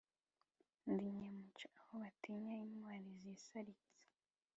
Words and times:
Ndi 0.91 1.05
nyamuca 1.19 1.67
aho 1.79 1.93
batinya 2.01 2.53
intwali 2.65 3.09
zisalitse, 3.23 3.93